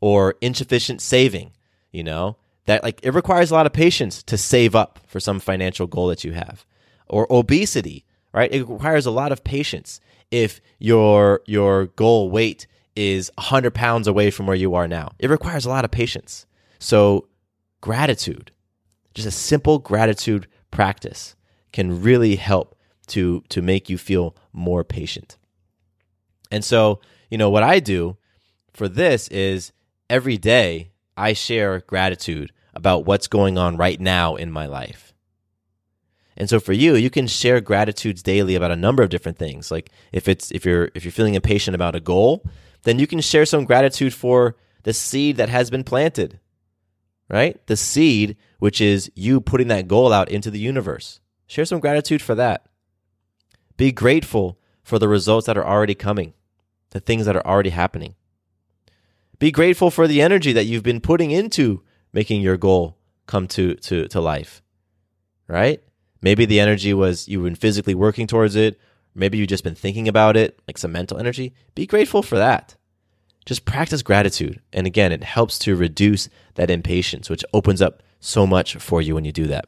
[0.00, 1.52] Or insufficient saving,
[1.92, 5.40] you know, that like it requires a lot of patience to save up for some
[5.40, 6.64] financial goal that you have.
[7.08, 8.52] Or obesity, right?
[8.52, 14.30] It requires a lot of patience if your your goal weight is 100 pounds away
[14.30, 15.12] from where you are now.
[15.18, 16.46] It requires a lot of patience.
[16.78, 17.28] So,
[17.80, 18.50] gratitude,
[19.14, 21.34] just a simple gratitude practice
[21.72, 22.76] can really help
[23.08, 25.36] to to make you feel more patient.
[26.50, 27.00] And so,
[27.30, 28.16] you know, what I do
[28.72, 29.72] for this is
[30.08, 35.12] every day I share gratitude about what's going on right now in my life.
[36.36, 39.70] And so for you, you can share gratitudes daily about a number of different things.
[39.70, 42.44] Like if it's if you're if you're feeling impatient about a goal,
[42.82, 46.40] then you can share some gratitude for the seed that has been planted.
[47.28, 47.64] Right?
[47.66, 51.20] The seed which is you putting that goal out into the universe.
[51.46, 52.66] Share some gratitude for that.
[53.76, 56.34] Be grateful for the results that are already coming,
[56.90, 58.14] the things that are already happening.
[59.38, 63.74] Be grateful for the energy that you've been putting into making your goal come to,
[63.76, 64.62] to, to life,
[65.48, 65.82] right?
[66.20, 68.78] Maybe the energy was you've been physically working towards it.
[69.14, 71.54] Maybe you've just been thinking about it, like some mental energy.
[71.74, 72.76] Be grateful for that.
[73.46, 74.60] Just practice gratitude.
[74.72, 79.14] And again, it helps to reduce that impatience, which opens up so much for you
[79.14, 79.66] when you do that.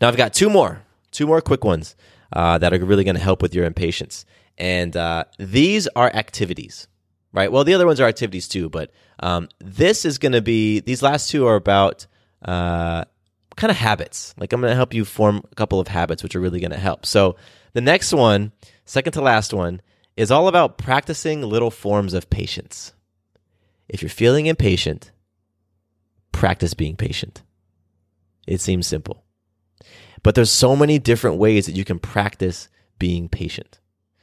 [0.00, 1.96] Now, I've got two more, two more quick ones
[2.32, 4.24] uh, that are really going to help with your impatience.
[4.58, 6.88] And uh, these are activities
[7.32, 7.50] right?
[7.52, 11.02] Well, the other ones are activities too, but um, this is going to be these
[11.02, 12.06] last two are about
[12.44, 13.04] uh,
[13.56, 14.34] kind of habits.
[14.38, 16.70] Like I'm going to help you form a couple of habits, which are really going
[16.70, 17.06] to help.
[17.06, 17.36] So
[17.78, 18.50] the next one,
[18.84, 19.80] second to last one,
[20.16, 22.92] is all about practicing little forms of patience.
[23.88, 25.12] If you're feeling impatient,
[26.32, 27.42] practice being patient.
[28.48, 29.22] It seems simple.
[30.24, 33.78] But there's so many different ways that you can practice being patient.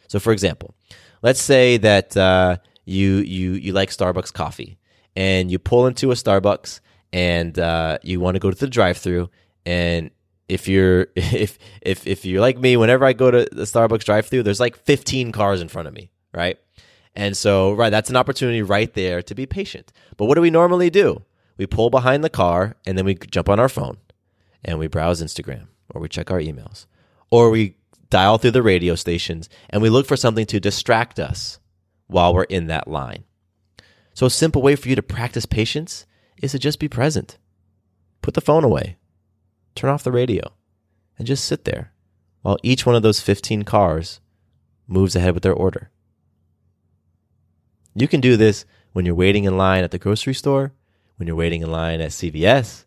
[0.10, 0.76] So for example,
[1.22, 4.78] let's say that uh, you you you like Starbucks coffee
[5.16, 6.82] and you pull into a Starbucks
[7.14, 9.30] and uh, you want to go to the drive-through
[9.66, 10.12] and
[10.48, 14.44] if you're if if if you're like me whenever I go to the Starbucks drive-through
[14.44, 16.58] there's like 15 cars in front of me, right?
[17.16, 19.92] And so right, that's an opportunity right there to be patient.
[20.18, 21.24] But what do we normally do?
[21.58, 23.98] We pull behind the car and then we jump on our phone
[24.64, 26.86] and we browse Instagram or we check our emails
[27.32, 27.78] or we
[28.10, 31.60] dial through the radio stations and we look for something to distract us
[32.08, 33.24] while we're in that line.
[34.14, 36.06] So, a simple way for you to practice patience
[36.42, 37.38] is to just be present.
[38.22, 38.98] Put the phone away,
[39.76, 40.54] turn off the radio,
[41.18, 41.92] and just sit there
[42.42, 44.20] while each one of those 15 cars
[44.88, 45.90] moves ahead with their order.
[47.94, 50.74] You can do this when you're waiting in line at the grocery store,
[51.18, 52.86] when you're waiting in line at CVS,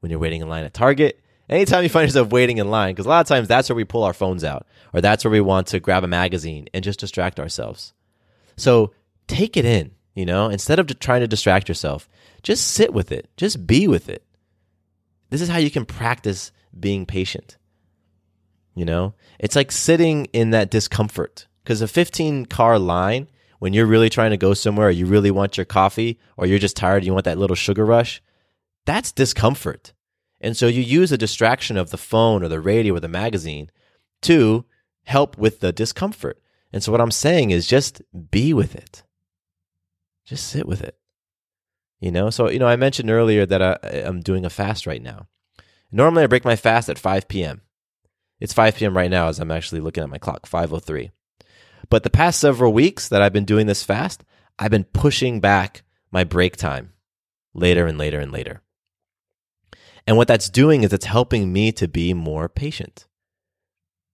[0.00, 3.06] when you're waiting in line at Target, anytime you find yourself waiting in line, because
[3.06, 5.40] a lot of times that's where we pull our phones out, or that's where we
[5.40, 7.92] want to grab a magazine and just distract ourselves.
[8.56, 8.92] So
[9.26, 12.08] take it in, you know, instead of trying to distract yourself,
[12.42, 14.24] just sit with it, just be with it.
[15.30, 17.56] This is how you can practice being patient.
[18.74, 23.86] You know, it's like sitting in that discomfort because a 15 car line, when you're
[23.86, 27.04] really trying to go somewhere, or you really want your coffee, or you're just tired,
[27.04, 28.22] you want that little sugar rush,
[28.86, 29.92] that's discomfort.
[30.40, 33.70] And so you use a distraction of the phone or the radio or the magazine
[34.22, 34.64] to
[35.04, 36.40] help with the discomfort.
[36.72, 39.02] And so what I'm saying is just be with it.
[40.24, 40.99] Just sit with it.
[42.00, 45.02] You know, so, you know, I mentioned earlier that I, I'm doing a fast right
[45.02, 45.26] now.
[45.92, 47.60] Normally I break my fast at 5 p.m.
[48.40, 48.96] It's 5 p.m.
[48.96, 51.10] right now as I'm actually looking at my clock, 503.
[51.90, 54.24] But the past several weeks that I've been doing this fast,
[54.58, 56.94] I've been pushing back my break time
[57.52, 58.62] later and later and later.
[60.06, 63.06] And what that's doing is it's helping me to be more patient.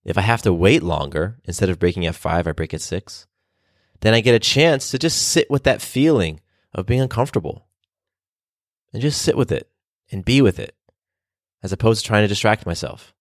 [0.05, 3.27] If I have to wait longer, instead of breaking at five, I break at six,
[4.01, 6.40] then I get a chance to just sit with that feeling
[6.75, 7.66] of being uncomfortable
[8.97, 9.69] and just sit with it
[10.11, 10.75] and be with it
[11.63, 13.13] as opposed to trying to distract myself.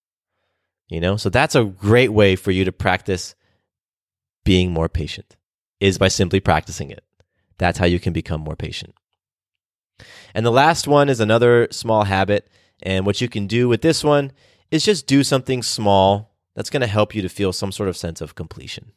[0.88, 3.34] You know, so that's a great way for you to practice
[4.42, 5.36] being more patient
[5.78, 7.04] is by simply practicing it.
[7.58, 8.94] That's how you can become more patient.
[10.34, 12.48] And the last one is another small habit.
[12.82, 14.32] And what you can do with this one
[14.70, 17.98] is just do something small that's going to help you to feel some sort of
[17.98, 18.92] sense of completion.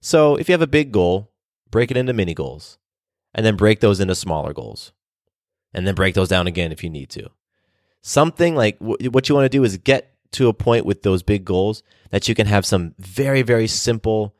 [0.00, 1.32] So if you have a big goal,
[1.72, 2.78] break it into mini goals
[3.34, 4.92] and then break those into smaller goals
[5.72, 7.30] and then break those down again if you need to.
[8.02, 11.44] Something like what you want to do is get to a point with those big
[11.44, 14.34] goals that you can have some very, very simple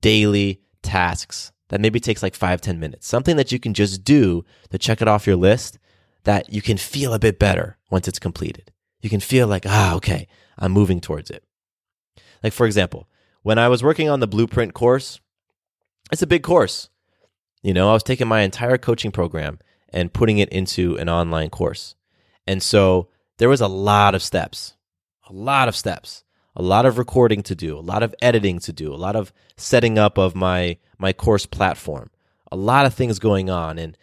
[0.00, 3.06] daily tasks that maybe takes like five ten minutes.
[3.06, 5.78] Something that you can just do to check it off your list
[6.24, 8.72] that you can feel a bit better once it's completed.
[9.00, 11.44] You can feel like, ah, okay, I'm moving towards it.
[12.42, 13.08] Like, for example,
[13.42, 15.20] when I was working on the blueprint course,
[16.12, 16.88] it's a big course.
[17.62, 19.58] You know, I was taking my entire coaching program
[19.92, 21.94] and putting it into an online course.
[22.46, 24.74] And so there was a lot of steps,
[25.28, 26.24] a lot of steps
[26.54, 29.32] a lot of recording to do, a lot of editing to do, a lot of
[29.56, 32.10] setting up of my my course platform,
[32.50, 33.96] a lot of things going on and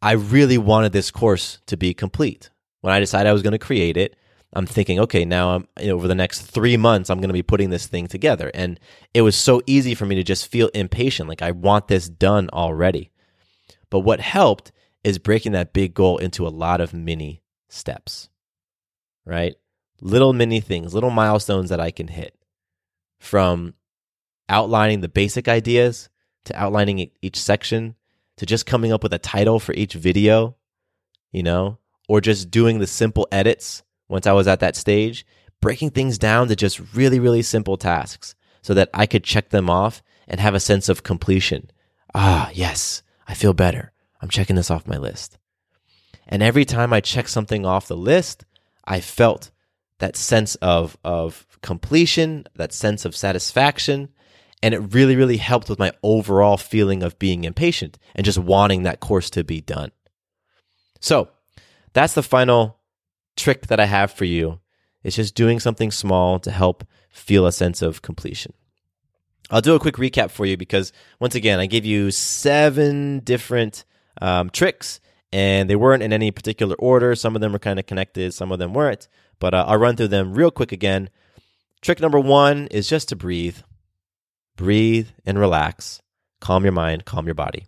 [0.00, 2.50] I really wanted this course to be complete.
[2.82, 4.14] When I decided I was going to create it,
[4.52, 7.34] I'm thinking, okay, now I'm you know, over the next 3 months I'm going to
[7.34, 8.78] be putting this thing together and
[9.14, 12.48] it was so easy for me to just feel impatient like I want this done
[12.52, 13.10] already.
[13.90, 14.70] But what helped
[15.08, 18.28] is breaking that big goal into a lot of mini steps.
[19.24, 19.56] Right?
[20.00, 22.36] little mini things, little milestones that I can hit
[23.18, 23.74] from
[24.48, 26.08] outlining the basic ideas
[26.44, 27.96] to outlining each section
[28.36, 30.56] to just coming up with a title for each video,
[31.32, 35.26] you know, or just doing the simple edits once I was at that stage,
[35.60, 39.68] breaking things down to just really, really simple tasks so that I could check them
[39.68, 41.70] off and have a sense of completion.
[42.14, 43.92] Ah, yes, I feel better.
[44.20, 45.38] I'm checking this off my list.
[46.26, 48.44] And every time I check something off the list,
[48.84, 49.50] I felt
[49.98, 54.10] that sense of of completion, that sense of satisfaction,
[54.62, 58.82] and it really really helped with my overall feeling of being impatient and just wanting
[58.82, 59.90] that course to be done.
[61.00, 61.28] So,
[61.92, 62.78] that's the final
[63.36, 64.60] trick that I have for you.
[65.02, 68.52] It's just doing something small to help feel a sense of completion.
[69.50, 73.84] I'll do a quick recap for you because once again, I gave you seven different
[74.20, 75.00] um, tricks
[75.32, 77.14] and they weren't in any particular order.
[77.14, 79.08] Some of them were kind of connected, some of them weren't.
[79.38, 81.10] But uh, I'll run through them real quick again.
[81.80, 83.58] Trick number one is just to breathe.
[84.56, 86.02] Breathe and relax.
[86.40, 87.66] Calm your mind, calm your body.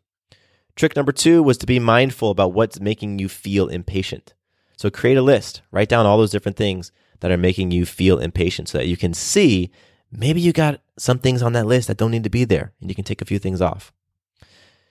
[0.76, 4.34] Trick number two was to be mindful about what's making you feel impatient.
[4.76, 6.90] So create a list, write down all those different things
[7.20, 9.70] that are making you feel impatient so that you can see
[10.10, 12.90] maybe you got some things on that list that don't need to be there and
[12.90, 13.92] you can take a few things off.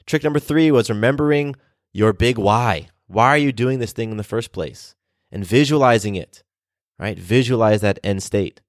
[0.10, 1.55] Trick number three was remembering
[1.93, 2.88] your big why.
[3.05, 4.95] Why are you doing this thing in the first place?
[5.32, 6.41] And visualizing it,
[6.97, 7.16] right?
[7.16, 8.60] Visualize that end state.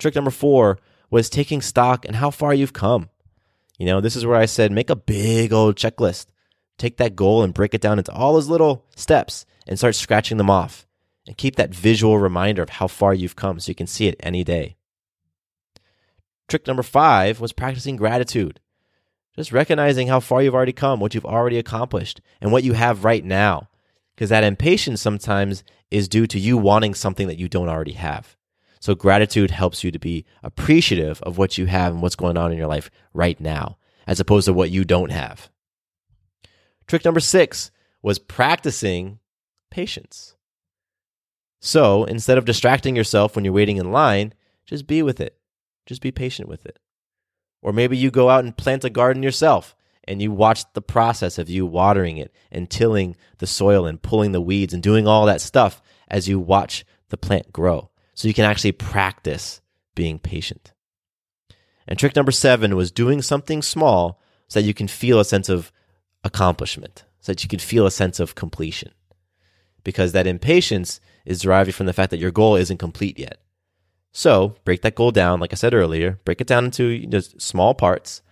[0.00, 0.80] Trick number four
[1.10, 3.08] was taking stock and how far you've come.
[3.78, 6.26] You know, this is where I said make a big old checklist.
[6.76, 10.38] Take that goal and break it down into all those little steps and start scratching
[10.38, 10.88] them off.
[11.28, 14.16] And keep that visual reminder of how far you've come so you can see it
[14.18, 14.74] any day.
[16.48, 18.58] Trick number five was practicing gratitude.
[19.40, 23.06] Just recognizing how far you've already come, what you've already accomplished, and what you have
[23.06, 23.70] right now.
[24.14, 28.36] Because that impatience sometimes is due to you wanting something that you don't already have.
[28.80, 32.52] So gratitude helps you to be appreciative of what you have and what's going on
[32.52, 35.48] in your life right now, as opposed to what you don't have.
[36.86, 37.70] Trick number six
[38.02, 39.20] was practicing
[39.70, 40.36] patience.
[41.60, 44.34] So instead of distracting yourself when you're waiting in line,
[44.66, 45.38] just be with it.
[45.86, 46.78] Just be patient with it.
[47.62, 51.38] Or maybe you go out and plant a garden yourself and you watch the process
[51.38, 55.26] of you watering it and tilling the soil and pulling the weeds and doing all
[55.26, 57.90] that stuff as you watch the plant grow.
[58.14, 59.60] So you can actually practice
[59.94, 60.72] being patient.
[61.86, 65.48] And trick number seven was doing something small so that you can feel a sense
[65.48, 65.72] of
[66.24, 68.92] accomplishment, so that you can feel a sense of completion.
[69.84, 73.40] Because that impatience is derived from the fact that your goal isn't complete yet.
[74.12, 77.74] So break that goal down, like I said earlier, break it down into just small
[77.74, 78.22] parts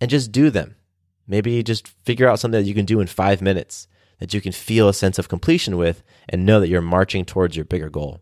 [0.00, 0.76] and just do them.
[1.26, 3.86] Maybe just figure out something that you can do in five minutes
[4.18, 7.56] that you can feel a sense of completion with and know that you're marching towards
[7.56, 8.20] your bigger goal.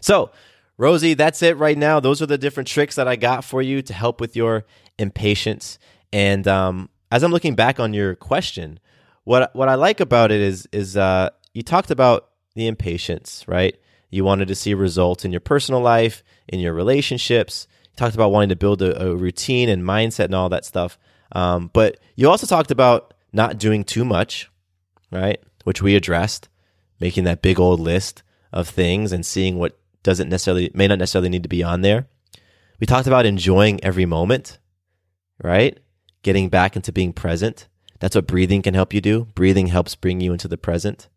[0.00, 0.30] So,
[0.76, 2.00] Rosie, that's it right now.
[2.00, 4.64] Those are the different tricks that I got for you to help with your
[4.98, 5.78] impatience.
[6.12, 8.78] And um, as I'm looking back on your question,
[9.24, 13.76] what what I like about it is is uh, you talked about the impatience, right?
[14.12, 17.66] You wanted to see results in your personal life, in your relationships.
[17.84, 20.98] You talked about wanting to build a, a routine and mindset and all that stuff.
[21.32, 24.50] Um, but you also talked about not doing too much,
[25.10, 25.42] right?
[25.64, 26.50] Which we addressed,
[27.00, 31.30] making that big old list of things and seeing what doesn't necessarily, may not necessarily
[31.30, 32.06] need to be on there.
[32.80, 34.58] We talked about enjoying every moment,
[35.42, 35.80] right?
[36.22, 37.66] Getting back into being present.
[37.98, 39.28] That's what breathing can help you do.
[39.34, 41.08] Breathing helps bring you into the present,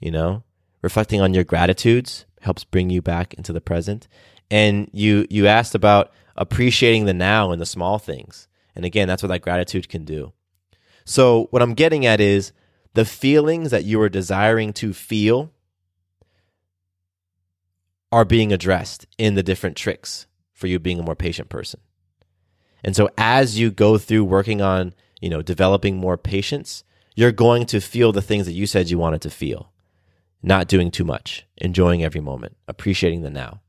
[0.00, 0.44] you know?
[0.82, 4.08] Reflecting on your gratitudes helps bring you back into the present.
[4.50, 8.48] And you you asked about appreciating the now and the small things.
[8.74, 10.32] And again, that's what that gratitude can do.
[11.04, 12.52] So what I'm getting at is
[12.94, 15.50] the feelings that you are desiring to feel
[18.10, 21.80] are being addressed in the different tricks for you being a more patient person.
[22.84, 27.66] And so as you go through working on, you know, developing more patience, you're going
[27.66, 29.72] to feel the things that you said you wanted to feel
[30.42, 33.60] not doing too much, enjoying every moment, appreciating the now.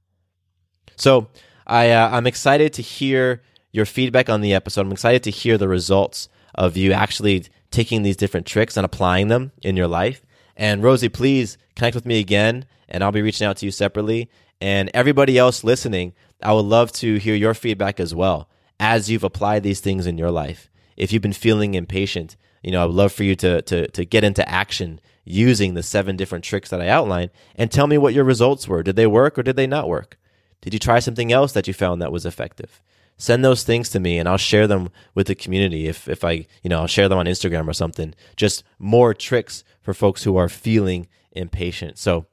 [0.95, 1.27] So
[1.67, 4.81] I, uh, I'm excited to hear your feedback on the episode.
[4.81, 9.27] I'm excited to hear the results of you actually taking these different tricks and applying
[9.27, 10.25] them in your life.
[10.55, 14.29] And Rosie, please connect with me again, and I'll be reaching out to you separately.
[14.61, 18.49] And everybody else listening, I would love to hear your feedback as well
[18.79, 20.69] as you've applied these things in your life.
[20.95, 24.05] If you've been feeling impatient, you know, I would love for you to to to
[24.05, 28.13] get into action using the seven different tricks that I outlined and tell me what
[28.13, 28.83] your results were.
[28.83, 30.17] Did they work or did they not work?
[30.61, 32.81] Did you try something else that you found that was effective?
[33.17, 35.87] Send those things to me and I'll share them with the community.
[35.87, 38.13] If, if I, you know, I'll share them on Instagram or something.
[38.35, 41.97] Just more tricks for folks who are feeling impatient.
[41.97, 42.25] So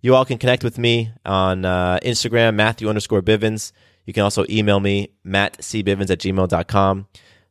[0.00, 3.72] you all can connect with me on uh, Instagram, Matthew underscore Bivens.
[4.04, 7.06] You can also email me, mattcbivens at gmail.com.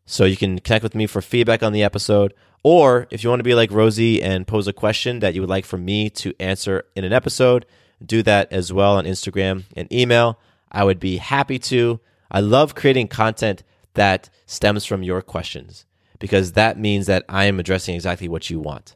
[0.05, 2.33] So you can connect with me for feedback on the episode
[2.63, 5.49] or if you want to be like Rosie and pose a question that you would
[5.49, 7.65] like for me to answer in an episode,
[8.03, 10.39] do that as well on Instagram and email.
[10.71, 11.99] I would be happy to.
[12.31, 15.85] I love creating content that stems from your questions
[16.19, 18.95] because that means that I am addressing exactly what you want.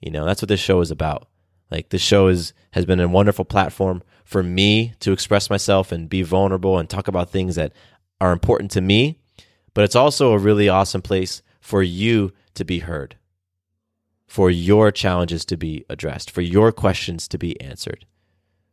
[0.00, 1.28] You know, that's what this show is about.
[1.70, 6.08] Like this show is has been a wonderful platform for me to express myself and
[6.08, 7.72] be vulnerable and talk about things that
[8.20, 9.20] are important to me,
[9.74, 13.16] but it's also a really awesome place for you to be heard,
[14.26, 18.04] for your challenges to be addressed, for your questions to be answered,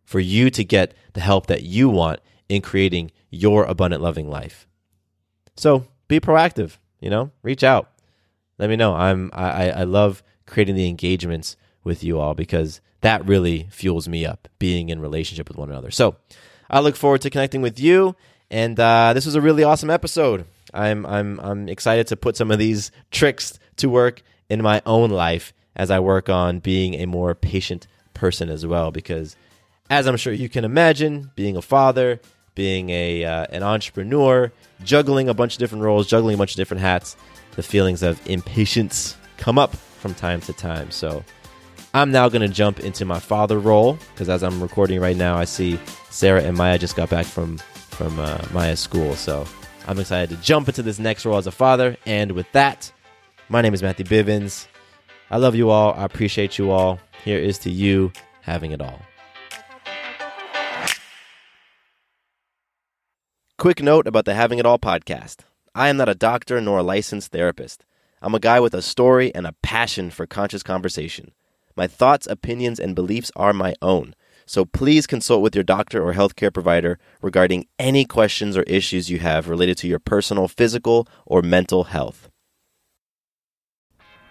[0.03, 2.19] for you to get the help that you want
[2.49, 4.67] in creating your abundant loving life.
[5.55, 7.91] So be proactive, you know, reach out.
[8.57, 8.95] Let me know.
[8.95, 14.25] I'm I, I love creating the engagements with you all because that really fuels me
[14.25, 15.91] up being in relationship with one another.
[15.91, 16.15] So
[16.69, 18.15] I look forward to connecting with you.
[18.49, 20.45] And uh, this was a really awesome episode.
[20.73, 25.09] I'm I'm I'm excited to put some of these tricks to work in my own
[25.09, 28.91] life as I work on being a more patient person as well.
[28.91, 29.35] Because
[29.89, 32.19] as I'm sure you can imagine, being a father,
[32.55, 34.51] being a uh, an entrepreneur,
[34.83, 37.15] juggling a bunch of different roles, juggling a bunch of different hats,
[37.55, 40.91] the feelings of impatience come up from time to time.
[40.91, 41.23] So
[41.93, 45.37] I'm now going to jump into my father role because as I'm recording right now,
[45.37, 47.57] I see Sarah and Maya just got back from
[47.89, 49.15] from uh, Maya's school.
[49.15, 49.45] So
[49.87, 51.97] I'm excited to jump into this next role as a father.
[52.05, 52.91] And with that,
[53.49, 54.67] my name is Matthew Bivens.
[55.29, 55.93] I love you all.
[55.93, 56.99] I appreciate you all.
[57.23, 59.01] Here is to you having it all.
[63.57, 65.37] Quick note about the Having It All podcast.
[65.73, 67.85] I am not a doctor nor a licensed therapist.
[68.21, 71.31] I'm a guy with a story and a passion for conscious conversation.
[71.75, 74.15] My thoughts, opinions, and beliefs are my own.
[74.45, 79.19] So please consult with your doctor or healthcare provider regarding any questions or issues you
[79.19, 82.29] have related to your personal physical or mental health.